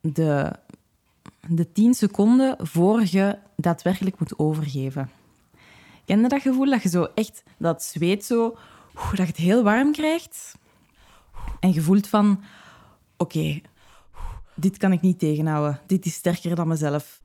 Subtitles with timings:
[0.00, 0.52] de,
[1.48, 5.10] de 10 seconden voor je daadwerkelijk moet overgeven.
[6.04, 8.56] Ken je dat gevoel dat je zo echt dat zweet zo,
[8.94, 10.54] dat je het heel warm krijgt?
[11.60, 12.42] En je voelt van,
[13.16, 13.60] oké,
[14.54, 15.80] dit kan ik niet tegenhouden.
[15.86, 17.20] Dit is sterker dan mezelf.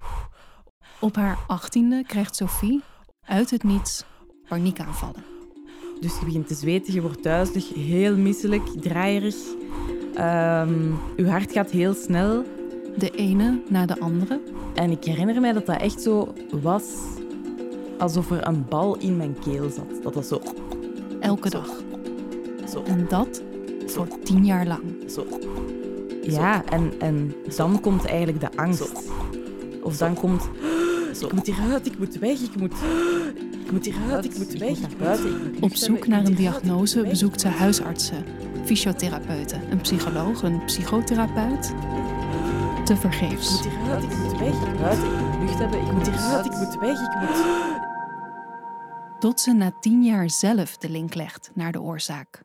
[1.00, 2.82] Op haar achttiende krijgt Sophie
[3.26, 4.04] uit het niets
[4.48, 5.24] paniekaanvallen.
[6.00, 9.36] Dus je begint te zweten, je wordt duizelig, heel misselijk, draaierig.
[10.16, 12.44] Ehm je hart gaat heel snel.
[12.98, 14.40] De ene na de andere.
[14.74, 16.84] En ik herinner mij dat dat echt zo was
[17.98, 20.04] alsof er een bal in mijn keel zat.
[20.04, 20.42] Dat was zo...
[21.20, 21.70] Elke dag.
[22.70, 22.84] Zo.
[22.84, 23.42] En dat
[23.86, 24.82] voor tien jaar lang.
[25.08, 25.28] Zo.
[26.22, 29.12] Ja, en, en dan komt eigenlijk de angst.
[29.82, 30.50] Of dan komt...
[31.20, 32.74] Ik moet hieruit, ik moet weg, ik moet...
[33.66, 35.30] Ik moet hieruit, ik moet weg, ik moet buiten.
[35.30, 38.26] ik moet Op zoek naar een diagnose bezoekt ze huisartsen,
[38.66, 41.74] fysiotherapeuten, een psycholoog, een psychotherapeut.
[42.84, 43.52] Te Ik vergeefs.
[43.52, 46.52] moet hieruit, ik moet weg, ik buiten, ik moet lucht hebben, ik moet hieruit, ik
[46.52, 47.82] moet weg, ik moet...
[49.20, 52.44] Tot ze na tien jaar zelf de link legt naar de oorzaak.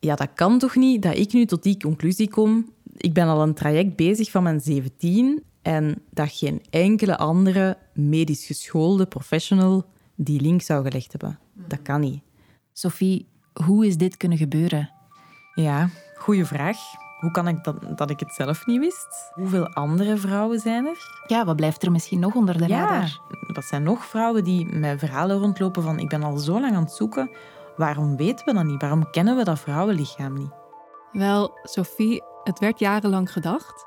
[0.00, 2.72] Ja, dat kan toch niet dat ik nu tot die conclusie kom.
[2.96, 8.46] Ik ben al een traject bezig van mijn 17 en dat geen enkele andere medisch
[8.46, 11.38] geschoolde professional die link zou gelegd hebben.
[11.54, 12.22] Dat kan niet.
[12.72, 14.90] Sophie, hoe is dit kunnen gebeuren?
[15.54, 16.78] Ja, goede vraag.
[17.18, 19.30] Hoe kan ik dat, dat ik het zelf niet wist?
[19.34, 21.22] Hoeveel andere vrouwen zijn er?
[21.26, 23.20] Ja, wat blijft er misschien nog onder de radar?
[23.52, 26.82] wat zijn nog vrouwen die met verhalen rondlopen van ik ben al zo lang aan
[26.82, 27.30] het zoeken.
[27.76, 28.80] Waarom weten we dat niet?
[28.80, 30.50] Waarom kennen we dat vrouwenlichaam niet?
[31.12, 33.86] Wel, Sophie, het werd jarenlang gedacht.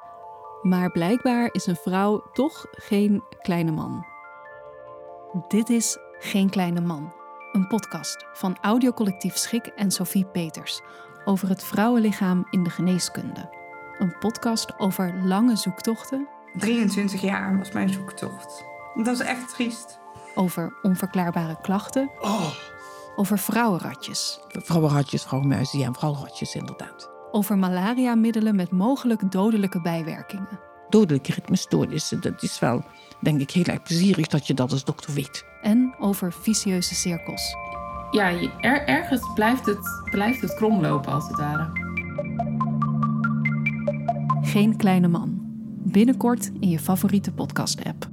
[0.61, 4.05] Maar blijkbaar is een vrouw toch geen kleine man.
[5.47, 7.13] Dit is Geen Kleine Man,
[7.51, 10.81] een podcast van audiocollectief Schik en Sophie Peters
[11.25, 13.49] over het vrouwenlichaam in de geneeskunde.
[13.99, 16.27] Een podcast over lange zoektochten,
[16.57, 18.63] 23 jaar was mijn zoektocht.
[18.93, 19.99] Dat is echt triest.
[20.35, 22.11] over onverklaarbare klachten,
[23.15, 27.09] over vrouwenratjes, Vrouwenratjes, vrouwenmuizen, ja, vrouwenratjes inderdaad.
[27.31, 30.59] over malaria-middelen met mogelijk dodelijke bijwerkingen.
[30.89, 32.83] Dodelijke ritmestoornissen, dat is wel,
[33.19, 35.45] denk ik, heel erg plezierig dat je dat als dokter weet.
[35.61, 37.55] En over vicieuze cirkels.
[38.11, 41.69] Ja, er, ergens blijft het, blijft het kromlopen als het ware.
[44.41, 45.39] Geen kleine man.
[45.83, 48.10] Binnenkort in je favoriete podcast-app.